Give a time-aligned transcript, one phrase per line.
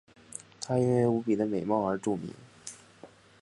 [0.59, 2.33] 她因为无比的美貌而著名。